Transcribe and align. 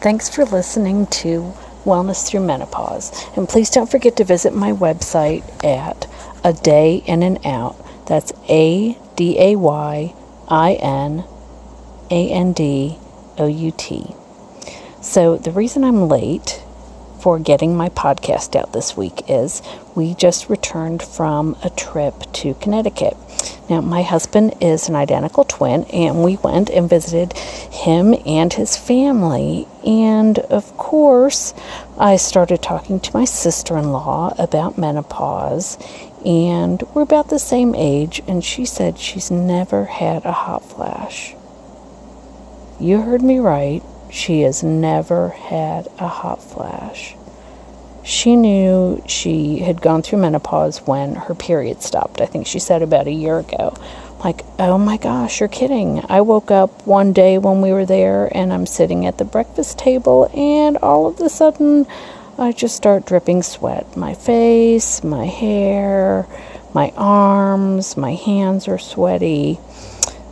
Thanks 0.00 0.28
for 0.28 0.44
listening 0.44 1.08
to 1.08 1.54
Wellness 1.84 2.24
Through 2.24 2.46
Menopause. 2.46 3.10
And 3.34 3.48
please 3.48 3.68
don't 3.68 3.90
forget 3.90 4.16
to 4.18 4.24
visit 4.24 4.54
my 4.54 4.70
website 4.70 5.42
at 5.64 6.06
A 6.44 6.52
Day 6.52 7.02
In 7.04 7.24
and 7.24 7.44
Out. 7.44 7.74
That's 8.06 8.32
A 8.48 8.96
D 9.16 9.36
A 9.40 9.56
Y 9.56 10.14
I 10.46 10.74
N 10.74 11.24
A 12.12 12.30
N 12.30 12.52
D 12.52 12.96
O 13.38 13.48
U 13.48 13.72
T. 13.76 14.14
So, 15.02 15.36
the 15.36 15.50
reason 15.50 15.82
I'm 15.82 16.08
late 16.08 16.62
for 17.20 17.38
getting 17.38 17.76
my 17.76 17.88
podcast 17.88 18.54
out 18.54 18.72
this 18.72 18.96
week 18.96 19.28
is 19.28 19.62
we 19.94 20.14
just 20.14 20.48
returned 20.48 21.02
from 21.02 21.56
a 21.64 21.70
trip 21.70 22.14
to 22.32 22.54
Connecticut. 22.54 23.16
Now, 23.68 23.80
my 23.80 24.02
husband 24.02 24.54
is 24.60 24.88
an 24.88 24.96
identical 24.96 25.44
twin, 25.44 25.84
and 25.84 26.24
we 26.24 26.36
went 26.36 26.70
and 26.70 26.88
visited 26.88 27.36
him 27.36 28.14
and 28.24 28.52
his 28.52 28.76
family. 28.76 29.66
And 29.84 30.38
of 30.38 30.76
course, 30.76 31.54
I 31.98 32.16
started 32.16 32.62
talking 32.62 33.00
to 33.00 33.16
my 33.16 33.24
sister 33.24 33.76
in 33.76 33.92
law 33.92 34.34
about 34.38 34.78
menopause, 34.78 35.76
and 36.24 36.82
we're 36.94 37.02
about 37.02 37.28
the 37.28 37.38
same 37.38 37.74
age, 37.74 38.22
and 38.26 38.44
she 38.44 38.64
said 38.64 38.98
she's 38.98 39.30
never 39.30 39.84
had 39.84 40.24
a 40.24 40.32
hot 40.32 40.64
flash. 40.64 41.34
You 42.80 43.02
heard 43.02 43.22
me 43.22 43.38
right. 43.38 43.82
She 44.10 44.42
has 44.42 44.62
never 44.62 45.30
had 45.30 45.88
a 45.98 46.08
hot 46.08 46.42
flash. 46.42 47.14
She 48.02 48.36
knew 48.36 49.02
she 49.06 49.58
had 49.58 49.82
gone 49.82 50.02
through 50.02 50.20
menopause 50.20 50.78
when 50.86 51.14
her 51.14 51.34
period 51.34 51.82
stopped. 51.82 52.22
I 52.22 52.26
think 52.26 52.46
she 52.46 52.58
said 52.58 52.80
about 52.80 53.06
a 53.06 53.12
year 53.12 53.38
ago. 53.38 53.76
Like, 54.24 54.44
oh 54.58 54.78
my 54.78 54.96
gosh, 54.96 55.40
you're 55.40 55.48
kidding. 55.48 56.04
I 56.08 56.22
woke 56.22 56.50
up 56.50 56.86
one 56.86 57.12
day 57.12 57.38
when 57.38 57.60
we 57.60 57.70
were 57.70 57.86
there 57.86 58.34
and 58.36 58.52
I'm 58.52 58.66
sitting 58.66 59.06
at 59.06 59.18
the 59.18 59.24
breakfast 59.24 59.78
table, 59.78 60.30
and 60.34 60.78
all 60.78 61.06
of 61.06 61.20
a 61.20 61.28
sudden, 61.28 61.86
I 62.38 62.52
just 62.52 62.76
start 62.76 63.04
dripping 63.04 63.42
sweat. 63.42 63.96
My 63.96 64.14
face, 64.14 65.04
my 65.04 65.26
hair, 65.26 66.26
my 66.72 66.92
arms, 66.96 67.96
my 67.96 68.14
hands 68.14 68.68
are 68.68 68.78
sweaty. 68.78 69.60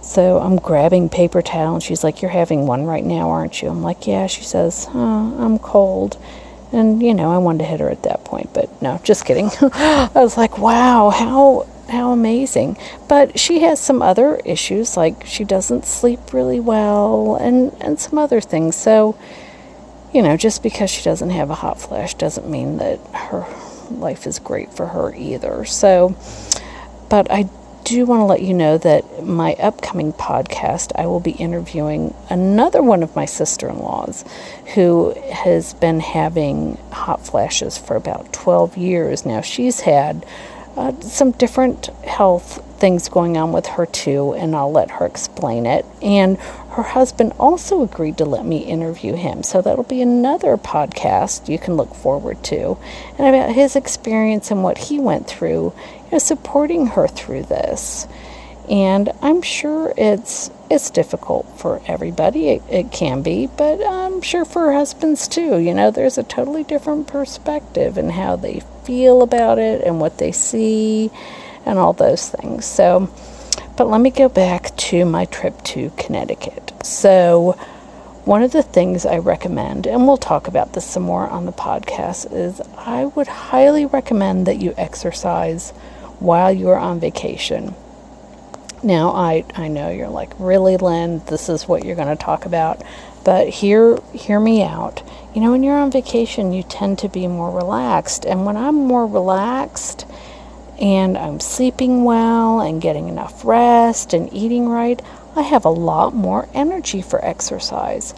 So 0.06 0.38
I'm 0.38 0.56
grabbing 0.56 1.08
paper 1.08 1.42
towel, 1.42 1.74
and 1.74 1.82
she's 1.82 2.04
like, 2.04 2.22
You're 2.22 2.30
having 2.30 2.66
one 2.66 2.84
right 2.84 3.04
now, 3.04 3.30
aren't 3.30 3.60
you? 3.60 3.68
I'm 3.68 3.82
like, 3.82 4.06
Yeah. 4.06 4.26
She 4.26 4.42
says, 4.42 4.86
oh, 4.90 5.36
I'm 5.38 5.58
cold. 5.58 6.16
And, 6.72 7.02
you 7.02 7.14
know, 7.14 7.30
I 7.30 7.38
wanted 7.38 7.58
to 7.58 7.64
hit 7.64 7.80
her 7.80 7.90
at 7.90 8.02
that 8.02 8.24
point, 8.24 8.52
but 8.52 8.82
no, 8.82 9.00
just 9.04 9.24
kidding. 9.24 9.50
I 9.62 10.10
was 10.14 10.36
like, 10.36 10.58
wow, 10.58 11.10
how 11.10 11.66
how 11.88 12.12
amazing. 12.12 12.76
But 13.08 13.38
she 13.38 13.60
has 13.60 13.80
some 13.80 14.02
other 14.02 14.36
issues, 14.44 14.96
like 14.96 15.24
she 15.24 15.44
doesn't 15.44 15.84
sleep 15.84 16.32
really 16.32 16.60
well 16.60 17.36
and, 17.36 17.72
and 17.80 17.98
some 18.00 18.18
other 18.18 18.40
things. 18.40 18.74
So, 18.76 19.16
you 20.12 20.22
know, 20.22 20.36
just 20.36 20.62
because 20.62 20.90
she 20.90 21.04
doesn't 21.04 21.30
have 21.30 21.50
a 21.50 21.54
hot 21.54 21.80
flash 21.80 22.14
doesn't 22.14 22.48
mean 22.48 22.78
that 22.78 22.98
her 23.14 23.46
life 23.90 24.26
is 24.26 24.38
great 24.38 24.72
for 24.72 24.86
her 24.88 25.14
either. 25.14 25.64
So, 25.64 26.16
but 27.08 27.30
I 27.30 27.48
do 27.86 28.04
want 28.04 28.20
to 28.20 28.24
let 28.24 28.42
you 28.42 28.52
know 28.52 28.78
that 28.78 29.24
my 29.24 29.54
upcoming 29.54 30.12
podcast, 30.12 30.90
I 30.96 31.06
will 31.06 31.20
be 31.20 31.30
interviewing 31.30 32.12
another 32.28 32.82
one 32.82 33.04
of 33.04 33.14
my 33.14 33.26
sister 33.26 33.68
in 33.68 33.78
laws 33.78 34.24
who 34.74 35.14
has 35.32 35.72
been 35.74 36.00
having 36.00 36.78
hot 36.90 37.24
flashes 37.24 37.78
for 37.78 37.94
about 37.94 38.32
12 38.32 38.76
years 38.76 39.24
now. 39.24 39.40
She's 39.40 39.80
had 39.80 40.26
uh, 40.76 40.92
some 41.00 41.32
different 41.32 41.86
health 42.04 42.62
things 42.78 43.08
going 43.08 43.36
on 43.36 43.52
with 43.52 43.66
her 43.66 43.86
too, 43.86 44.34
and 44.34 44.54
I'll 44.54 44.70
let 44.70 44.90
her 44.92 45.06
explain 45.06 45.64
it. 45.66 45.86
And 46.02 46.38
her 46.70 46.82
husband 46.82 47.32
also 47.38 47.82
agreed 47.82 48.18
to 48.18 48.24
let 48.24 48.44
me 48.44 48.58
interview 48.58 49.14
him, 49.14 49.42
so 49.42 49.62
that'll 49.62 49.84
be 49.84 50.02
another 50.02 50.56
podcast 50.56 51.48
you 51.48 51.58
can 51.58 51.76
look 51.76 51.94
forward 51.94 52.42
to, 52.44 52.76
and 53.18 53.26
about 53.34 53.54
his 53.54 53.76
experience 53.76 54.50
and 54.50 54.62
what 54.62 54.76
he 54.78 54.98
went 54.98 55.26
through 55.26 55.72
you 56.04 56.12
know, 56.12 56.18
supporting 56.18 56.88
her 56.88 57.08
through 57.08 57.44
this. 57.44 58.06
And 58.68 59.12
I'm 59.22 59.42
sure 59.42 59.92
it's 59.96 60.50
it's 60.68 60.90
difficult 60.90 61.46
for 61.58 61.80
everybody. 61.86 62.48
It, 62.48 62.62
it 62.68 62.90
can 62.90 63.22
be, 63.22 63.46
but 63.46 63.80
I'm 63.86 64.20
sure 64.20 64.44
for 64.44 64.72
husbands 64.72 65.28
too. 65.28 65.58
You 65.58 65.72
know, 65.72 65.90
there's 65.90 66.18
a 66.18 66.24
totally 66.24 66.64
different 66.64 67.06
perspective 67.06 67.96
and 67.96 68.10
how 68.10 68.34
they 68.36 68.62
feel 68.84 69.22
about 69.22 69.58
it 69.58 69.82
and 69.82 70.00
what 70.00 70.18
they 70.18 70.32
see 70.32 71.10
and 71.64 71.78
all 71.78 71.92
those 71.92 72.28
things. 72.28 72.64
So, 72.64 73.08
but 73.76 73.88
let 73.88 74.00
me 74.00 74.10
go 74.10 74.28
back 74.28 74.74
to 74.76 75.04
my 75.04 75.26
trip 75.26 75.62
to 75.64 75.90
Connecticut. 75.96 76.72
So, 76.84 77.52
one 78.24 78.42
of 78.42 78.50
the 78.50 78.62
things 78.64 79.06
I 79.06 79.18
recommend, 79.18 79.86
and 79.86 80.08
we'll 80.08 80.16
talk 80.16 80.48
about 80.48 80.72
this 80.72 80.84
some 80.84 81.04
more 81.04 81.28
on 81.28 81.46
the 81.46 81.52
podcast, 81.52 82.32
is 82.32 82.60
I 82.76 83.04
would 83.04 83.28
highly 83.28 83.86
recommend 83.86 84.46
that 84.46 84.60
you 84.60 84.74
exercise 84.76 85.70
while 86.18 86.50
you're 86.50 86.78
on 86.78 86.98
vacation. 86.98 87.76
Now, 88.86 89.10
I, 89.10 89.44
I 89.56 89.66
know 89.66 89.90
you're 89.90 90.08
like, 90.08 90.30
really, 90.38 90.76
Lynn, 90.76 91.20
this 91.26 91.48
is 91.48 91.66
what 91.66 91.84
you're 91.84 91.96
going 91.96 92.16
to 92.16 92.24
talk 92.24 92.46
about. 92.46 92.84
But 93.24 93.48
hear, 93.48 93.98
hear 94.12 94.38
me 94.38 94.62
out. 94.62 95.02
You 95.34 95.40
know, 95.40 95.50
when 95.50 95.64
you're 95.64 95.76
on 95.76 95.90
vacation, 95.90 96.52
you 96.52 96.62
tend 96.62 97.00
to 97.00 97.08
be 97.08 97.26
more 97.26 97.50
relaxed. 97.50 98.24
And 98.24 98.46
when 98.46 98.56
I'm 98.56 98.76
more 98.76 99.04
relaxed 99.04 100.06
and 100.80 101.18
I'm 101.18 101.40
sleeping 101.40 102.04
well 102.04 102.60
and 102.60 102.80
getting 102.80 103.08
enough 103.08 103.44
rest 103.44 104.12
and 104.12 104.32
eating 104.32 104.68
right, 104.68 105.02
I 105.34 105.42
have 105.42 105.64
a 105.64 105.70
lot 105.70 106.14
more 106.14 106.48
energy 106.54 107.02
for 107.02 107.22
exercise. 107.24 108.14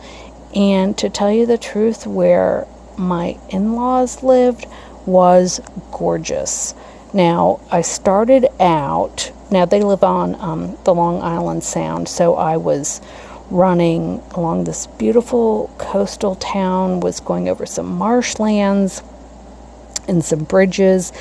And 0.54 0.98
to 0.98 1.08
tell 1.08 1.32
you 1.32 1.46
the 1.46 1.56
truth, 1.56 2.06
where 2.06 2.66
my 2.98 3.38
in 3.48 3.74
laws 3.74 4.22
lived 4.22 4.66
was 5.06 5.62
gorgeous. 5.92 6.74
Now, 7.14 7.60
I 7.70 7.80
started 7.80 8.48
out, 8.60 9.32
now 9.50 9.64
they 9.64 9.82
live 9.82 10.04
on 10.04 10.34
um, 10.41 10.78
the 10.84 10.94
Long 10.94 11.22
Island 11.22 11.64
Sound, 11.64 12.09
so 12.09 12.34
I 12.34 12.56
was 12.56 13.00
running 13.50 14.22
along 14.32 14.64
this 14.64 14.86
beautiful 14.86 15.70
coastal 15.78 16.34
town, 16.34 17.00
was 17.00 17.20
going 17.20 17.48
over 17.48 17.64
some 17.64 17.86
marshlands 17.86 19.03
and 20.06 20.25
some 20.25 20.44
bridges, 20.44 21.12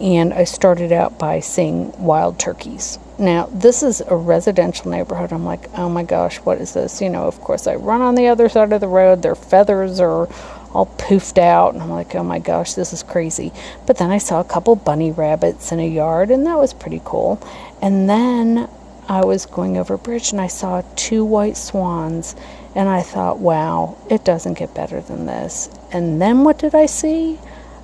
and 0.00 0.34
I 0.34 0.44
started 0.44 0.92
out 0.92 1.18
by 1.18 1.40
seeing 1.40 1.92
wild 2.02 2.38
turkeys. 2.38 2.98
Now, 3.18 3.48
this 3.50 3.82
is 3.82 4.02
a 4.02 4.14
residential 4.14 4.90
neighborhood. 4.90 5.32
I'm 5.32 5.44
like, 5.44 5.70
oh 5.78 5.88
my 5.88 6.02
gosh, 6.02 6.36
what 6.38 6.60
is 6.60 6.74
this? 6.74 7.00
You 7.00 7.08
know, 7.08 7.24
of 7.24 7.40
course, 7.40 7.66
I 7.66 7.76
run 7.76 8.02
on 8.02 8.14
the 8.14 8.26
other 8.26 8.48
side 8.48 8.72
of 8.72 8.80
the 8.80 8.88
road, 8.88 9.22
their 9.22 9.34
feathers 9.34 10.00
are 10.00 10.28
all 10.74 10.86
poofed 10.98 11.38
out. 11.38 11.72
And 11.72 11.82
I'm 11.82 11.90
like, 11.90 12.14
oh 12.14 12.22
my 12.22 12.38
gosh, 12.38 12.74
this 12.74 12.92
is 12.92 13.02
crazy. 13.02 13.52
But 13.86 13.96
then 13.96 14.10
I 14.10 14.18
saw 14.18 14.40
a 14.40 14.44
couple 14.44 14.76
bunny 14.76 15.12
rabbits 15.12 15.72
in 15.72 15.80
a 15.80 15.88
yard, 15.88 16.30
and 16.30 16.44
that 16.44 16.58
was 16.58 16.74
pretty 16.74 17.00
cool. 17.04 17.40
And 17.82 18.08
then 18.08 18.68
I 19.08 19.24
was 19.24 19.46
going 19.46 19.76
over 19.76 19.94
a 19.94 19.98
bridge 19.98 20.32
and 20.32 20.40
I 20.40 20.48
saw 20.48 20.82
two 20.96 21.24
white 21.24 21.56
swans. 21.56 22.34
And 22.74 22.88
I 22.90 23.00
thought, 23.00 23.38
wow, 23.38 23.96
it 24.10 24.24
doesn't 24.24 24.58
get 24.58 24.74
better 24.74 25.00
than 25.00 25.24
this. 25.24 25.70
And 25.92 26.20
then 26.20 26.44
what 26.44 26.58
did 26.58 26.74
I 26.74 26.86
see? 26.86 27.38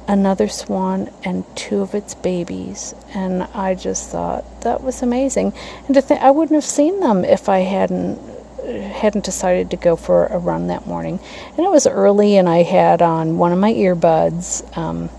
Another 0.06 0.48
swan 0.48 1.10
and 1.24 1.44
two 1.56 1.80
of 1.80 1.94
its 1.94 2.14
babies. 2.14 2.94
And 3.14 3.44
I 3.54 3.74
just 3.74 4.10
thought 4.10 4.44
that 4.62 4.82
was 4.82 5.00
amazing. 5.00 5.54
And 5.86 5.94
to 5.94 6.02
think 6.02 6.20
I 6.20 6.30
wouldn't 6.30 6.56
have 6.56 6.64
seen 6.64 7.00
them 7.00 7.24
if 7.24 7.48
I 7.48 7.60
hadn't 7.60 8.18
hadn't 8.62 9.24
decided 9.24 9.70
to 9.70 9.76
go 9.76 9.96
for 9.96 10.26
a 10.26 10.38
run 10.38 10.68
that 10.68 10.86
morning. 10.86 11.18
And 11.56 11.66
it 11.66 11.70
was 11.70 11.86
early, 11.86 12.36
and 12.36 12.48
I 12.48 12.62
had 12.62 13.02
on 13.02 13.38
one 13.38 13.52
of 13.52 13.58
my 13.58 13.72
earbuds, 13.72 14.76
um, 14.76 15.10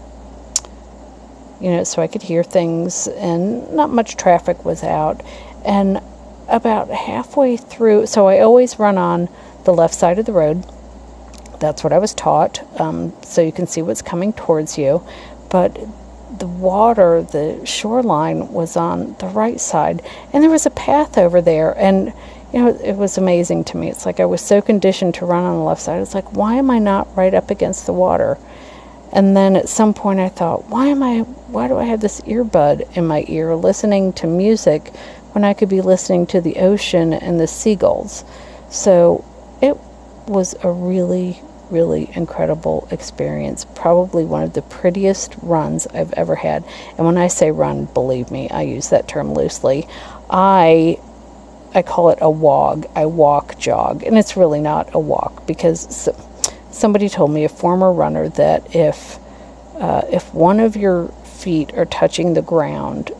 you 1.63 1.69
know, 1.69 1.85
so 1.85 2.01
I 2.01 2.07
could 2.07 2.23
hear 2.23 2.43
things, 2.43 3.07
and 3.07 3.71
not 3.73 3.89
much 3.89 4.17
traffic 4.17 4.65
was 4.65 4.83
out. 4.83 5.21
And 5.63 6.01
about 6.49 6.89
halfway 6.89 7.55
through, 7.55 8.07
so 8.07 8.27
I 8.27 8.39
always 8.39 8.77
run 8.79 8.97
on 8.97 9.29
the 9.63 9.73
left 9.73 9.93
side 9.93 10.19
of 10.19 10.25
the 10.25 10.33
road. 10.33 10.65
That's 11.61 11.81
what 11.81 11.93
I 11.93 11.99
was 11.99 12.13
taught, 12.13 12.59
um, 12.81 13.13
so 13.23 13.41
you 13.41 13.53
can 13.53 13.65
see 13.65 13.81
what's 13.81 14.01
coming 14.01 14.33
towards 14.33 14.77
you. 14.77 15.07
But 15.49 15.79
the 16.37 16.47
water, 16.47 17.21
the 17.21 17.65
shoreline 17.65 18.51
was 18.51 18.75
on 18.75 19.15
the 19.19 19.27
right 19.27 19.61
side, 19.61 20.01
and 20.33 20.43
there 20.43 20.51
was 20.51 20.65
a 20.65 20.71
path 20.71 21.17
over 21.17 21.39
there. 21.39 21.71
And 21.77 22.11
you 22.51 22.59
know, 22.59 22.77
it 22.83 22.97
was 22.97 23.17
amazing 23.17 23.63
to 23.65 23.77
me. 23.77 23.89
It's 23.89 24.05
like 24.05 24.19
I 24.19 24.25
was 24.25 24.41
so 24.41 24.61
conditioned 24.61 25.15
to 25.15 25.25
run 25.25 25.45
on 25.45 25.59
the 25.59 25.63
left 25.63 25.81
side. 25.81 26.01
It's 26.01 26.13
like, 26.13 26.35
why 26.35 26.55
am 26.55 26.69
I 26.69 26.79
not 26.79 27.15
right 27.15 27.33
up 27.33 27.49
against 27.49 27.85
the 27.85 27.93
water? 27.93 28.37
And 29.13 29.37
then 29.37 29.55
at 29.55 29.69
some 29.69 29.93
point 29.93 30.19
I 30.19 30.29
thought, 30.29 30.67
why 30.69 30.87
am 30.87 31.03
I, 31.03 31.19
why 31.19 31.67
do 31.67 31.77
I 31.77 31.83
have 31.83 32.01
this 32.01 32.19
earbud 32.21 32.97
in 32.97 33.05
my 33.05 33.23
ear 33.27 33.55
listening 33.55 34.11
to 34.13 34.27
music 34.27 34.87
when 35.33 35.43
I 35.43 35.53
could 35.53 35.69
be 35.69 35.81
listening 35.81 36.25
to 36.27 36.41
the 36.41 36.57
ocean 36.57 37.13
and 37.13 37.39
the 37.39 37.47
seagulls? 37.47 38.25
So 38.71 39.23
it 39.61 39.77
was 40.27 40.55
a 40.63 40.71
really, 40.71 41.39
really 41.69 42.09
incredible 42.15 42.87
experience. 42.89 43.65
Probably 43.75 44.25
one 44.25 44.41
of 44.41 44.53
the 44.53 44.63
prettiest 44.63 45.35
runs 45.43 45.85
I've 45.87 46.13
ever 46.13 46.35
had. 46.35 46.65
And 46.97 47.05
when 47.05 47.17
I 47.17 47.27
say 47.27 47.51
run, 47.51 47.85
believe 47.85 48.31
me, 48.31 48.49
I 48.49 48.63
use 48.63 48.89
that 48.89 49.07
term 49.07 49.33
loosely. 49.33 49.87
I 50.29 50.97
I 51.75 51.81
call 51.81 52.11
it 52.11 52.19
a 52.21 52.29
wog. 52.29 52.85
I 52.95 53.07
walk 53.07 53.57
jog, 53.57 54.03
and 54.03 54.17
it's 54.17 54.37
really 54.37 54.61
not 54.61 54.93
a 54.93 54.99
walk 54.99 55.47
because 55.47 56.07
somebody 56.73 57.09
told 57.09 57.31
me, 57.31 57.45
a 57.45 57.49
former 57.49 57.91
runner, 57.91 58.29
that 58.29 58.75
if 58.75 59.19
uh, 59.75 60.03
if 60.11 60.33
one 60.33 60.59
of 60.59 60.75
your 60.75 61.07
feet 61.23 61.73
are 61.73 61.85
touching 61.85 62.33
the 62.33 62.41
ground 62.41 63.11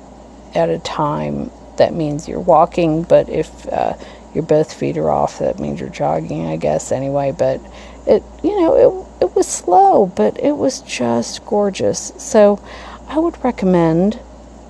at 0.54 0.70
a 0.70 0.80
time, 0.80 1.50
that 1.78 1.94
means 1.94 2.28
you're 2.28 2.40
walking. 2.40 3.04
But 3.04 3.30
if 3.30 3.68
uh, 3.68 3.96
your 4.34 4.44
both 4.44 4.74
feet 4.74 4.98
are 4.98 5.10
off, 5.10 5.40
that 5.40 5.60
means 5.60 5.80
you're 5.80 5.90
jogging, 5.90 6.46
I 6.46 6.58
guess. 6.58 6.92
Anyway, 6.92 7.32
but 7.32 7.62
it 8.06 8.24
you 8.44 8.60
know 8.60 9.08
it 9.20 9.26
it 9.26 9.36
was 9.36 9.48
slow, 9.48 10.06
but 10.06 10.40
it 10.40 10.58
was 10.58 10.82
just 10.82 11.46
gorgeous. 11.46 12.12
So 12.18 12.62
I 13.08 13.20
would 13.20 13.44
recommend 13.44 14.20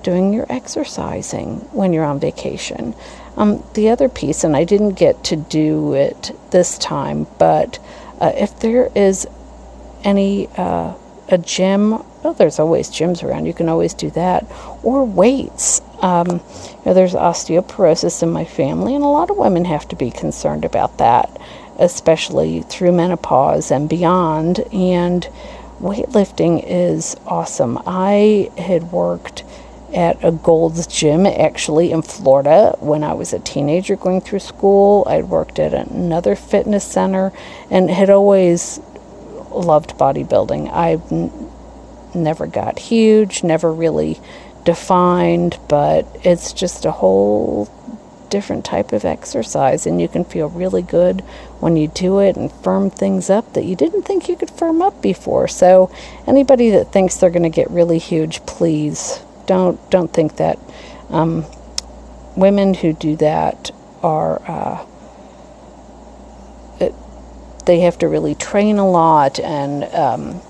doing 0.02 0.32
your 0.32 0.46
exercising 0.50 1.56
when 1.72 1.92
you're 1.92 2.04
on 2.04 2.20
vacation. 2.20 2.94
Um, 3.36 3.64
the 3.74 3.88
other 3.88 4.08
piece, 4.08 4.44
and 4.44 4.54
I 4.56 4.64
didn't 4.64 4.94
get 4.94 5.24
to 5.24 5.36
do 5.36 5.94
it 5.94 6.30
this 6.50 6.78
time, 6.78 7.26
but 7.38 7.80
uh, 8.20 8.32
if 8.34 8.58
there 8.60 8.90
is 8.94 9.26
any 10.04 10.48
uh, 10.56 10.94
a 11.28 11.38
gym, 11.38 11.90
well, 12.22 12.34
there's 12.34 12.58
always 12.58 12.90
gyms 12.90 13.22
around. 13.22 13.46
You 13.46 13.54
can 13.54 13.68
always 13.68 13.94
do 13.94 14.10
that, 14.10 14.46
or 14.82 15.04
weights. 15.04 15.80
Um, 16.00 16.28
you 16.28 16.82
know, 16.86 16.94
there's 16.94 17.14
osteoporosis 17.14 18.22
in 18.22 18.30
my 18.30 18.44
family, 18.44 18.94
and 18.94 19.04
a 19.04 19.08
lot 19.08 19.30
of 19.30 19.36
women 19.36 19.64
have 19.64 19.88
to 19.88 19.96
be 19.96 20.10
concerned 20.10 20.64
about 20.64 20.98
that, 20.98 21.40
especially 21.78 22.62
through 22.62 22.92
menopause 22.92 23.70
and 23.70 23.88
beyond. 23.88 24.60
And 24.72 25.26
weightlifting 25.80 26.62
is 26.66 27.16
awesome. 27.26 27.78
I 27.86 28.50
had 28.58 28.92
worked 28.92 29.44
at 29.94 30.22
a 30.24 30.32
Gold's 30.32 30.86
Gym 30.86 31.24
actually 31.24 31.92
in 31.92 32.02
Florida 32.02 32.76
when 32.80 33.04
I 33.04 33.12
was 33.12 33.32
a 33.32 33.38
teenager 33.38 33.96
going 33.96 34.20
through 34.20 34.40
school. 34.40 35.04
I'd 35.06 35.28
worked 35.28 35.58
at 35.58 35.72
another 35.72 36.34
fitness 36.34 36.84
center 36.84 37.32
and 37.70 37.90
had 37.90 38.10
always 38.10 38.80
loved 39.50 39.96
bodybuilding. 39.96 40.68
I 40.72 40.98
never 42.14 42.46
got 42.46 42.78
huge, 42.78 43.44
never 43.44 43.72
really 43.72 44.20
defined, 44.64 45.58
but 45.68 46.06
it's 46.24 46.52
just 46.52 46.84
a 46.84 46.90
whole 46.90 47.70
different 48.30 48.64
type 48.64 48.92
of 48.92 49.04
exercise 49.04 49.86
and 49.86 50.00
you 50.00 50.08
can 50.08 50.24
feel 50.24 50.48
really 50.48 50.82
good 50.82 51.20
when 51.60 51.76
you 51.76 51.86
do 51.86 52.18
it 52.18 52.36
and 52.36 52.50
firm 52.50 52.90
things 52.90 53.30
up 53.30 53.52
that 53.52 53.64
you 53.64 53.76
didn't 53.76 54.02
think 54.02 54.28
you 54.28 54.34
could 54.34 54.50
firm 54.50 54.82
up 54.82 55.00
before. 55.00 55.46
So 55.46 55.88
anybody 56.26 56.70
that 56.70 56.92
thinks 56.92 57.16
they're 57.16 57.30
going 57.30 57.44
to 57.44 57.48
get 57.48 57.70
really 57.70 57.98
huge, 57.98 58.44
please 58.44 59.23
don't 59.46 59.78
don't 59.90 60.12
think 60.12 60.36
that 60.36 60.58
um, 61.10 61.44
women 62.36 62.74
who 62.74 62.92
do 62.92 63.16
that 63.16 63.70
are 64.02 64.42
uh, 64.48 64.86
it, 66.80 66.94
they 67.66 67.80
have 67.80 67.98
to 67.98 68.08
really 68.08 68.34
train 68.34 68.78
a 68.78 68.88
lot 68.88 69.38
and 69.40 69.84
um, 69.94 70.40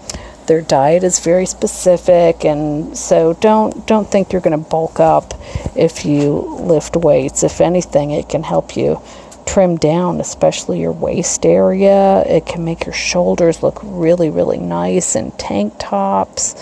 their 0.46 0.60
diet 0.60 1.04
is 1.04 1.20
very 1.20 1.46
specific 1.46 2.44
and 2.44 2.96
so 2.96 3.32
don't 3.34 3.86
don't 3.86 4.10
think 4.10 4.32
you're 4.32 4.42
going 4.42 4.58
to 4.58 4.70
bulk 4.70 5.00
up 5.00 5.34
if 5.74 6.04
you 6.04 6.56
lift 6.60 6.96
weights. 6.96 7.42
If 7.42 7.60
anything 7.60 8.10
it 8.10 8.28
can 8.28 8.42
help 8.42 8.76
you 8.76 9.00
trim 9.46 9.76
down 9.76 10.20
especially 10.20 10.80
your 10.80 10.92
waist 10.92 11.44
area. 11.46 12.22
It 12.22 12.46
can 12.46 12.64
make 12.64 12.86
your 12.86 12.94
shoulders 12.94 13.62
look 13.62 13.78
really 13.82 14.30
really 14.30 14.58
nice 14.58 15.16
in 15.16 15.30
tank 15.32 15.74
tops. 15.78 16.54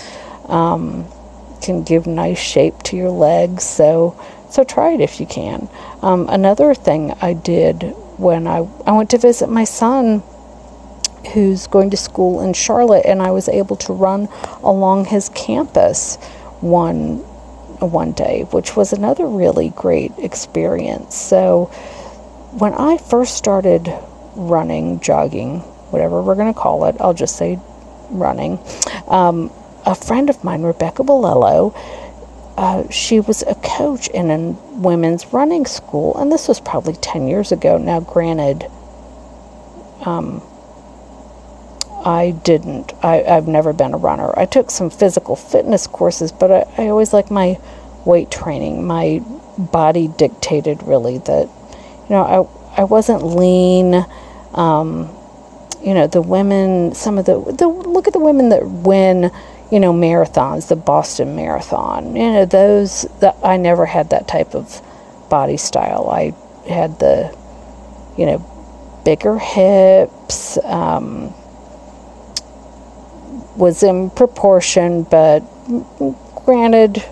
Um, 0.48 1.06
can 1.62 1.82
give 1.82 2.06
nice 2.06 2.38
shape 2.38 2.82
to 2.84 2.96
your 2.96 3.10
legs. 3.10 3.64
So, 3.64 4.20
so 4.50 4.64
try 4.64 4.92
it 4.92 5.00
if 5.00 5.20
you 5.20 5.26
can. 5.26 5.68
Um, 6.02 6.28
another 6.28 6.74
thing 6.74 7.12
I 7.22 7.32
did 7.32 7.82
when 8.18 8.46
I, 8.46 8.68
I 8.86 8.92
went 8.92 9.10
to 9.10 9.18
visit 9.18 9.48
my 9.48 9.64
son 9.64 10.22
who's 11.32 11.66
going 11.66 11.90
to 11.90 11.96
school 11.96 12.40
in 12.40 12.52
Charlotte, 12.52 13.06
and 13.06 13.22
I 13.22 13.30
was 13.30 13.48
able 13.48 13.76
to 13.76 13.92
run 13.92 14.28
along 14.62 15.06
his 15.06 15.28
campus 15.30 16.16
one 16.60 17.18
one 17.78 18.12
day, 18.12 18.42
which 18.52 18.76
was 18.76 18.92
another 18.92 19.26
really 19.26 19.70
great 19.70 20.12
experience. 20.18 21.16
So, 21.16 21.66
when 22.58 22.74
I 22.74 22.98
first 22.98 23.36
started 23.36 23.92
running, 24.36 25.00
jogging, 25.00 25.60
whatever 25.90 26.22
we're 26.22 26.36
going 26.36 26.52
to 26.52 26.58
call 26.58 26.84
it, 26.84 26.96
I'll 27.00 27.14
just 27.14 27.36
say 27.36 27.58
running. 28.10 28.58
Um, 29.08 29.50
a 29.84 29.94
friend 29.94 30.30
of 30.30 30.42
mine, 30.44 30.62
Rebecca 30.62 31.02
Bolello, 31.02 31.74
uh, 32.56 32.88
she 32.90 33.18
was 33.20 33.42
a 33.42 33.54
coach 33.56 34.08
in 34.08 34.30
a 34.30 34.38
women's 34.78 35.32
running 35.32 35.66
school, 35.66 36.16
and 36.18 36.30
this 36.30 36.48
was 36.48 36.60
probably 36.60 36.94
10 36.94 37.26
years 37.26 37.50
ago. 37.50 37.78
Now, 37.78 38.00
granted, 38.00 38.70
um, 40.04 40.42
I 42.04 42.32
didn't. 42.44 42.92
I, 43.02 43.16
have 43.16 43.48
never 43.48 43.72
been 43.72 43.94
a 43.94 43.96
runner. 43.96 44.36
I 44.38 44.46
took 44.46 44.70
some 44.70 44.90
physical 44.90 45.36
fitness 45.36 45.86
courses, 45.86 46.32
but 46.32 46.50
I, 46.50 46.84
I 46.84 46.88
always 46.88 47.12
like 47.12 47.30
my 47.30 47.58
weight 48.04 48.30
training. 48.30 48.86
My 48.86 49.22
body 49.56 50.08
dictated 50.08 50.82
really 50.82 51.18
that, 51.18 51.48
you 51.48 52.10
know, 52.10 52.58
I, 52.76 52.80
I 52.80 52.84
wasn't 52.84 53.24
lean. 53.24 54.04
Um, 54.52 55.08
you 55.82 55.94
know, 55.94 56.06
the 56.06 56.22
women, 56.22 56.94
some 56.94 57.18
of 57.18 57.24
the, 57.26 57.40
the, 57.52 57.66
look 57.66 58.06
at 58.06 58.12
the 58.12 58.20
women 58.20 58.50
that 58.50 58.64
win 58.64 59.30
you 59.72 59.80
know, 59.80 59.92
marathons, 59.92 60.68
the 60.68 60.76
Boston 60.76 61.34
Marathon. 61.34 62.14
You 62.14 62.30
know, 62.32 62.44
those 62.44 63.06
I 63.42 63.56
never 63.56 63.86
had 63.86 64.10
that 64.10 64.28
type 64.28 64.54
of 64.54 64.80
body 65.30 65.56
style. 65.56 66.10
I 66.10 66.34
had 66.70 66.98
the, 67.00 67.34
you 68.16 68.26
know, 68.26 69.02
bigger 69.04 69.38
hips. 69.38 70.58
Um, 70.62 71.34
was 73.56 73.82
in 73.82 74.10
proportion, 74.10 75.02
but 75.04 75.40
granted, 76.44 77.04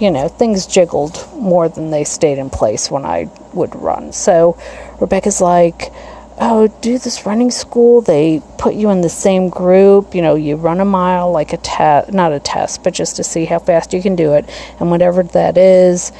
you 0.00 0.10
know, 0.10 0.28
things 0.28 0.66
jiggled 0.66 1.28
more 1.34 1.68
than 1.68 1.90
they 1.90 2.04
stayed 2.04 2.38
in 2.38 2.50
place 2.50 2.90
when 2.90 3.04
I 3.04 3.30
would 3.52 3.74
run. 3.76 4.12
So 4.12 4.58
Rebecca's 5.00 5.40
like, 5.40 5.92
oh, 6.38 6.68
do 6.80 6.98
this 6.98 7.26
running 7.26 7.50
school. 7.50 8.00
They 8.00 8.42
put 8.58 8.74
you 8.74 8.90
in 8.90 9.00
the 9.00 9.08
same 9.08 9.48
group. 9.48 10.14
You 10.14 10.22
know, 10.22 10.34
you 10.34 10.56
run 10.56 10.80
a 10.80 10.84
mile 10.84 11.30
like 11.30 11.52
a 11.52 11.56
test, 11.58 12.12
not 12.12 12.32
a 12.32 12.40
test, 12.40 12.82
but 12.82 12.94
just 12.94 13.16
to 13.16 13.24
see 13.24 13.44
how 13.44 13.58
fast 13.58 13.92
you 13.92 14.02
can 14.02 14.16
do 14.16 14.34
it. 14.34 14.48
And 14.80 14.90
whatever 14.90 15.22
that 15.22 15.56
is, 15.56 16.12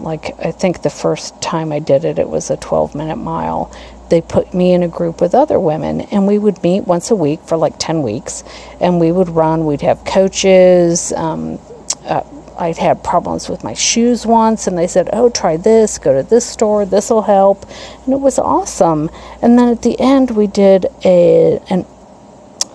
like 0.00 0.38
I 0.44 0.52
think 0.52 0.82
the 0.82 0.90
first 0.90 1.40
time 1.42 1.72
I 1.72 1.78
did 1.78 2.04
it, 2.04 2.18
it 2.18 2.28
was 2.28 2.50
a 2.50 2.56
12 2.56 2.94
minute 2.94 3.16
mile. 3.16 3.72
They 4.10 4.22
put 4.22 4.54
me 4.54 4.72
in 4.72 4.82
a 4.82 4.88
group 4.88 5.20
with 5.20 5.34
other 5.34 5.60
women, 5.60 6.00
and 6.00 6.26
we 6.26 6.38
would 6.38 6.62
meet 6.62 6.86
once 6.86 7.10
a 7.10 7.16
week 7.16 7.40
for 7.42 7.58
like 7.58 7.74
10 7.78 8.02
weeks, 8.02 8.42
and 8.80 8.98
we 8.98 9.12
would 9.12 9.28
run. 9.28 9.66
We'd 9.66 9.82
have 9.82 10.04
coaches. 10.04 11.12
Um, 11.12 11.58
uh, 12.04 12.22
I'd 12.58 12.78
had 12.78 13.04
problems 13.04 13.48
with 13.48 13.62
my 13.62 13.74
shoes 13.74 14.26
once, 14.26 14.66
and 14.66 14.76
they 14.76 14.88
said, 14.88 15.08
Oh, 15.12 15.30
try 15.30 15.56
this, 15.56 15.98
go 15.98 16.20
to 16.20 16.28
this 16.28 16.44
store, 16.44 16.84
this 16.84 17.10
will 17.10 17.22
help. 17.22 17.64
And 18.04 18.12
it 18.12 18.20
was 18.20 18.38
awesome. 18.38 19.10
And 19.40 19.58
then 19.58 19.68
at 19.68 19.82
the 19.82 19.98
end, 20.00 20.32
we 20.32 20.48
did 20.48 20.86
a, 21.04 21.60
an, 21.70 21.86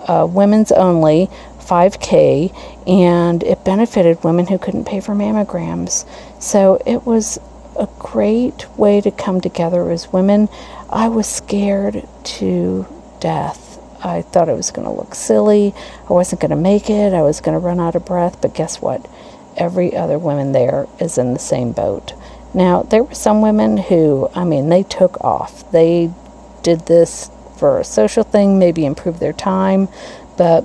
a 0.08 0.26
women's 0.26 0.72
only 0.72 1.28
5K, 1.58 2.88
and 2.88 3.42
it 3.42 3.64
benefited 3.64 4.24
women 4.24 4.46
who 4.46 4.58
couldn't 4.58 4.86
pay 4.86 5.00
for 5.00 5.14
mammograms. 5.14 6.06
So 6.40 6.80
it 6.86 7.04
was 7.06 7.38
a 7.78 7.88
great 7.98 8.66
way 8.78 9.00
to 9.00 9.10
come 9.10 9.40
together 9.40 9.90
as 9.90 10.12
women. 10.12 10.48
I 10.90 11.08
was 11.08 11.26
scared 11.26 12.06
to 12.24 12.86
death. 13.20 13.78
I 14.04 14.22
thought 14.22 14.48
I 14.48 14.52
was 14.52 14.70
going 14.70 14.86
to 14.86 14.92
look 14.92 15.14
silly. 15.14 15.74
I 16.08 16.12
wasn't 16.12 16.40
going 16.42 16.50
to 16.50 16.56
make 16.56 16.90
it. 16.90 17.14
I 17.14 17.22
was 17.22 17.40
going 17.40 17.58
to 17.58 17.58
run 17.58 17.80
out 17.80 17.94
of 17.94 18.04
breath. 18.04 18.40
But 18.40 18.54
guess 18.54 18.80
what? 18.80 19.06
Every 19.56 19.96
other 19.96 20.18
woman 20.18 20.52
there 20.52 20.86
is 21.00 21.18
in 21.18 21.32
the 21.32 21.38
same 21.38 21.72
boat. 21.72 22.14
Now, 22.52 22.82
there 22.82 23.02
were 23.02 23.14
some 23.14 23.42
women 23.42 23.76
who, 23.76 24.28
I 24.34 24.44
mean, 24.44 24.68
they 24.68 24.84
took 24.84 25.20
off. 25.22 25.70
They 25.72 26.10
did 26.62 26.86
this 26.86 27.30
for 27.58 27.80
a 27.80 27.84
social 27.84 28.24
thing, 28.24 28.58
maybe 28.58 28.84
improve 28.84 29.18
their 29.18 29.32
time, 29.32 29.88
but 30.36 30.64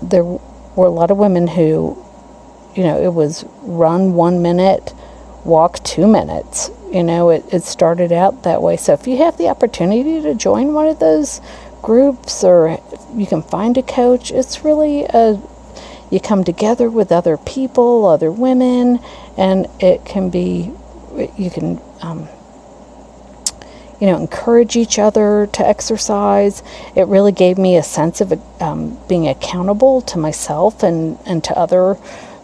there 0.00 0.24
were 0.24 0.86
a 0.86 0.90
lot 0.90 1.10
of 1.10 1.16
women 1.16 1.46
who, 1.46 2.02
you 2.74 2.82
know, 2.82 3.00
it 3.00 3.12
was 3.12 3.44
run 3.62 4.14
one 4.14 4.42
minute, 4.42 4.94
walk 5.44 5.82
two 5.84 6.06
minutes. 6.06 6.70
You 6.90 7.02
know, 7.02 7.30
it, 7.30 7.44
it 7.52 7.62
started 7.62 8.12
out 8.12 8.42
that 8.42 8.60
way. 8.62 8.76
So 8.76 8.92
if 8.92 9.06
you 9.06 9.18
have 9.18 9.38
the 9.38 9.48
opportunity 9.48 10.20
to 10.22 10.34
join 10.34 10.74
one 10.74 10.88
of 10.88 10.98
those 10.98 11.40
groups 11.80 12.44
or 12.44 12.78
you 13.14 13.26
can 13.26 13.42
find 13.42 13.76
a 13.76 13.82
coach, 13.82 14.30
it's 14.30 14.64
really 14.64 15.04
a 15.04 15.40
you 16.12 16.20
come 16.20 16.44
together 16.44 16.90
with 16.90 17.10
other 17.10 17.38
people, 17.38 18.04
other 18.04 18.30
women, 18.30 19.00
and 19.38 19.66
it 19.80 20.04
can 20.04 20.28
be, 20.28 20.70
you 21.38 21.50
can, 21.50 21.80
um, 22.02 22.28
you 23.98 24.06
know, 24.06 24.18
encourage 24.18 24.76
each 24.76 24.98
other 24.98 25.48
to 25.54 25.66
exercise. 25.66 26.62
It 26.94 27.06
really 27.06 27.32
gave 27.32 27.56
me 27.56 27.78
a 27.78 27.82
sense 27.82 28.20
of 28.20 28.38
um, 28.60 28.98
being 29.08 29.26
accountable 29.26 30.02
to 30.02 30.18
myself 30.18 30.82
and, 30.82 31.18
and 31.24 31.42
to 31.44 31.58
other 31.58 31.96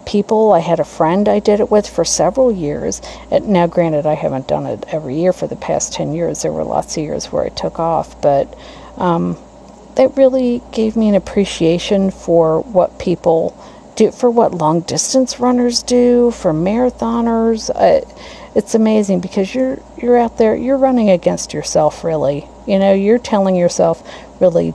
people. 0.06 0.52
I 0.52 0.60
had 0.60 0.80
a 0.80 0.84
friend 0.84 1.28
I 1.28 1.38
did 1.38 1.60
it 1.60 1.70
with 1.70 1.86
for 1.86 2.06
several 2.06 2.50
years. 2.50 3.02
And 3.30 3.48
now, 3.50 3.66
granted, 3.66 4.06
I 4.06 4.14
haven't 4.14 4.48
done 4.48 4.64
it 4.64 4.86
every 4.88 5.16
year 5.20 5.34
for 5.34 5.46
the 5.46 5.56
past 5.56 5.92
10 5.92 6.14
years. 6.14 6.40
There 6.40 6.52
were 6.52 6.64
lots 6.64 6.96
of 6.96 7.02
years 7.02 7.26
where 7.26 7.44
I 7.44 7.50
took 7.50 7.78
off, 7.78 8.18
but 8.22 8.58
um, 8.96 9.36
that 9.98 10.16
really 10.16 10.62
gave 10.70 10.94
me 10.94 11.08
an 11.08 11.16
appreciation 11.16 12.12
for 12.12 12.60
what 12.62 13.00
people 13.00 13.52
do, 13.96 14.12
for 14.12 14.30
what 14.30 14.54
long 14.54 14.80
distance 14.82 15.40
runners 15.40 15.82
do, 15.82 16.30
for 16.30 16.52
marathoners. 16.52 17.68
Uh, 17.68 18.06
it's 18.54 18.76
amazing 18.76 19.18
because 19.18 19.52
you're 19.52 19.80
you're 20.00 20.16
out 20.16 20.38
there, 20.38 20.54
you're 20.54 20.78
running 20.78 21.10
against 21.10 21.52
yourself, 21.52 22.04
really. 22.04 22.46
You 22.64 22.78
know, 22.78 22.94
you're 22.94 23.18
telling 23.18 23.56
yourself, 23.56 24.08
really, 24.40 24.72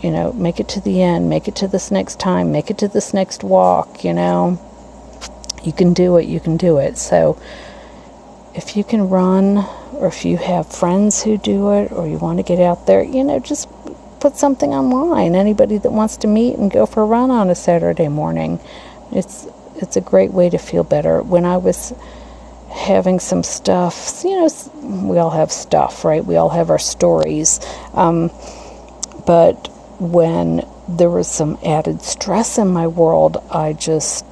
you 0.00 0.12
know, 0.12 0.32
make 0.32 0.60
it 0.60 0.68
to 0.70 0.80
the 0.80 1.02
end, 1.02 1.28
make 1.28 1.48
it 1.48 1.56
to 1.56 1.66
this 1.66 1.90
next 1.90 2.20
time, 2.20 2.52
make 2.52 2.70
it 2.70 2.78
to 2.78 2.88
this 2.88 3.12
next 3.12 3.42
walk. 3.42 4.04
You 4.04 4.14
know, 4.14 4.60
you 5.64 5.72
can 5.72 5.92
do 5.92 6.18
it, 6.18 6.28
you 6.28 6.38
can 6.38 6.56
do 6.56 6.78
it. 6.78 6.98
So, 6.98 7.36
if 8.54 8.76
you 8.76 8.84
can 8.84 9.08
run, 9.08 9.58
or 9.94 10.06
if 10.06 10.24
you 10.24 10.36
have 10.36 10.70
friends 10.70 11.24
who 11.24 11.36
do 11.36 11.72
it, 11.72 11.90
or 11.90 12.06
you 12.06 12.18
want 12.18 12.38
to 12.38 12.44
get 12.44 12.60
out 12.60 12.86
there, 12.86 13.02
you 13.02 13.24
know, 13.24 13.40
just 13.40 13.68
put 14.22 14.36
something 14.36 14.72
online. 14.72 15.34
Anybody 15.34 15.78
that 15.78 15.90
wants 15.90 16.16
to 16.18 16.28
meet 16.28 16.56
and 16.56 16.70
go 16.70 16.86
for 16.86 17.02
a 17.02 17.06
run 17.06 17.32
on 17.32 17.50
a 17.50 17.56
Saturday 17.56 18.06
morning, 18.06 18.60
it's 19.10 19.48
it's 19.76 19.96
a 19.96 20.00
great 20.00 20.30
way 20.30 20.48
to 20.48 20.58
feel 20.58 20.84
better. 20.84 21.20
When 21.20 21.44
I 21.44 21.56
was 21.56 21.92
having 22.70 23.18
some 23.18 23.42
stuff, 23.42 24.22
you 24.22 24.36
know, 24.36 24.48
we 25.10 25.18
all 25.18 25.30
have 25.30 25.50
stuff, 25.50 26.04
right? 26.04 26.24
We 26.24 26.36
all 26.36 26.50
have 26.50 26.70
our 26.70 26.78
stories. 26.78 27.58
Um, 27.94 28.30
but 29.26 29.66
when 29.98 30.66
there 30.88 31.10
was 31.10 31.26
some 31.26 31.58
added 31.64 32.02
stress 32.02 32.58
in 32.58 32.68
my 32.68 32.86
world, 32.86 33.42
I 33.50 33.72
just 33.72 34.24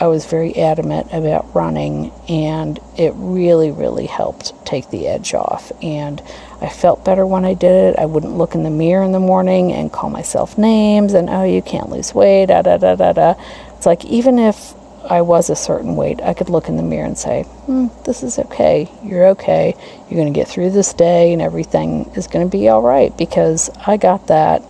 I 0.00 0.06
was 0.06 0.26
very 0.26 0.54
adamant 0.56 1.08
about 1.12 1.52
running, 1.54 2.12
and 2.28 2.78
it 2.96 3.12
really, 3.16 3.72
really 3.72 4.06
helped 4.06 4.54
take 4.64 4.90
the 4.90 5.08
edge 5.08 5.34
off. 5.34 5.72
And 5.82 6.22
I 6.60 6.68
felt 6.68 7.04
better 7.04 7.26
when 7.26 7.44
I 7.44 7.54
did 7.54 7.72
it. 7.72 7.98
I 7.98 8.06
wouldn't 8.06 8.38
look 8.38 8.54
in 8.54 8.62
the 8.62 8.70
mirror 8.70 9.02
in 9.02 9.10
the 9.10 9.18
morning 9.18 9.72
and 9.72 9.92
call 9.92 10.08
myself 10.08 10.56
names 10.56 11.14
and, 11.14 11.28
oh, 11.28 11.42
you 11.42 11.62
can't 11.62 11.90
lose 11.90 12.14
weight, 12.14 12.46
da 12.46 12.62
da 12.62 12.76
da 12.76 12.94
da 12.94 13.12
da. 13.12 13.34
It's 13.76 13.86
like, 13.86 14.04
even 14.04 14.38
if 14.38 14.74
I 15.04 15.22
was 15.22 15.50
a 15.50 15.56
certain 15.56 15.96
weight, 15.96 16.20
I 16.22 16.34
could 16.34 16.48
look 16.48 16.68
in 16.68 16.76
the 16.76 16.82
mirror 16.82 17.06
and 17.06 17.18
say, 17.18 17.42
hmm, 17.42 17.88
this 18.04 18.22
is 18.22 18.38
okay. 18.38 18.90
You're 19.02 19.28
okay. 19.28 19.74
You're 20.08 20.20
going 20.20 20.32
to 20.32 20.38
get 20.38 20.48
through 20.48 20.70
this 20.70 20.92
day, 20.92 21.32
and 21.32 21.42
everything 21.42 22.10
is 22.14 22.28
going 22.28 22.48
to 22.48 22.50
be 22.50 22.68
all 22.68 22.82
right 22.82 23.16
because 23.16 23.68
I 23.84 23.96
got 23.96 24.28
that 24.28 24.62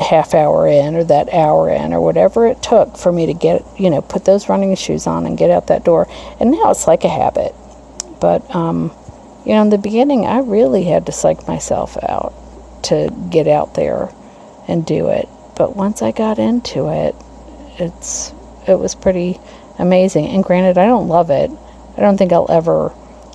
half 0.00 0.34
hour 0.34 0.66
in 0.66 0.94
or 0.94 1.04
that 1.04 1.32
hour 1.32 1.70
in 1.70 1.92
or 1.92 2.00
whatever 2.00 2.46
it 2.46 2.62
took 2.62 2.96
for 2.96 3.10
me 3.12 3.26
to 3.26 3.34
get, 3.34 3.64
you 3.78 3.90
know, 3.90 4.02
put 4.02 4.24
those 4.24 4.48
running 4.48 4.74
shoes 4.76 5.06
on 5.06 5.26
and 5.26 5.38
get 5.38 5.50
out 5.50 5.68
that 5.68 5.84
door. 5.84 6.06
And 6.40 6.50
now 6.50 6.70
it's 6.70 6.86
like 6.86 7.04
a 7.04 7.08
habit. 7.08 7.54
But, 8.20 8.54
um, 8.54 8.92
you 9.44 9.52
know, 9.52 9.62
in 9.62 9.70
the 9.70 9.78
beginning, 9.78 10.26
I 10.26 10.38
really 10.40 10.84
had 10.84 11.06
to 11.06 11.12
psych 11.12 11.46
myself 11.46 11.96
out 12.02 12.34
to 12.84 13.10
get 13.30 13.46
out 13.46 13.74
there 13.74 14.10
and 14.68 14.84
do 14.84 15.08
it. 15.08 15.28
But 15.56 15.76
once 15.76 16.02
I 16.02 16.12
got 16.12 16.38
into 16.38 16.88
it, 16.88 17.14
it's 17.78 18.32
it 18.66 18.78
was 18.78 18.94
pretty 18.94 19.38
amazing. 19.78 20.26
And 20.26 20.42
granted, 20.42 20.78
I 20.78 20.86
don't 20.86 21.08
love 21.08 21.30
it. 21.30 21.50
I 21.96 22.00
don't 22.00 22.16
think 22.16 22.32
I'll 22.32 22.50
ever 22.50 22.92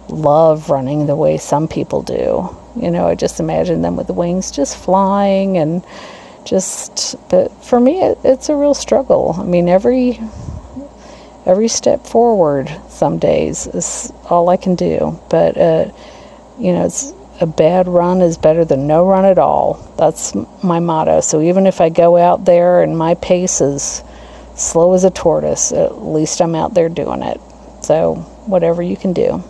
love 0.09 0.69
running 0.69 1.05
the 1.05 1.15
way 1.15 1.37
some 1.37 1.67
people 1.67 2.01
do. 2.01 2.55
You 2.75 2.91
know, 2.91 3.07
I 3.07 3.15
just 3.15 3.39
imagine 3.39 3.81
them 3.81 3.95
with 3.95 4.07
the 4.07 4.13
wings 4.13 4.51
just 4.51 4.77
flying 4.77 5.57
and 5.57 5.83
just 6.45 7.15
but 7.29 7.51
for 7.63 7.79
me 7.79 8.01
it, 8.01 8.17
it's 8.23 8.49
a 8.49 8.55
real 8.55 8.73
struggle. 8.73 9.35
I 9.37 9.43
mean 9.43 9.69
every 9.69 10.19
every 11.45 11.67
step 11.67 12.05
forward 12.05 12.71
some 12.89 13.17
days 13.17 13.67
is 13.67 14.11
all 14.29 14.49
i 14.49 14.57
can 14.57 14.75
do. 14.75 15.19
But 15.29 15.57
uh, 15.57 15.91
you 16.59 16.73
know 16.73 16.85
it's 16.85 17.13
a 17.39 17.47
bad 17.47 17.87
run 17.87 18.21
is 18.21 18.37
better 18.37 18.63
than 18.65 18.87
no 18.87 19.05
run 19.05 19.25
at 19.25 19.39
all. 19.39 19.93
That's 19.97 20.35
my 20.63 20.79
motto. 20.79 21.21
So 21.21 21.41
even 21.41 21.67
if 21.67 21.81
i 21.81 21.89
go 21.89 22.17
out 22.17 22.45
there 22.45 22.83
and 22.83 22.97
my 22.97 23.15
pace 23.15 23.61
is 23.61 24.03
slow 24.55 24.93
as 24.93 25.03
a 25.03 25.09
tortoise 25.09 25.71
at 25.71 26.03
least 26.03 26.41
i'm 26.41 26.55
out 26.55 26.73
there 26.73 26.89
doing 26.89 27.23
it. 27.23 27.39
So 27.81 28.15
whatever 28.45 28.81
you 28.81 28.97
can 28.97 29.13
do 29.13 29.43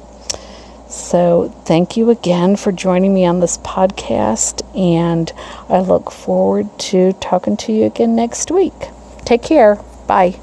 so, 0.92 1.54
thank 1.66 1.96
you 1.96 2.10
again 2.10 2.56
for 2.56 2.72
joining 2.72 3.14
me 3.14 3.26
on 3.26 3.40
this 3.40 3.58
podcast, 3.60 4.62
and 4.78 5.32
I 5.70 5.80
look 5.80 6.12
forward 6.12 6.78
to 6.92 7.14
talking 7.14 7.56
to 7.58 7.72
you 7.72 7.86
again 7.86 8.16
next 8.16 8.52
week. 8.52 8.90
Take 9.24 9.42
care. 9.44 9.80
Bye. 10.08 10.40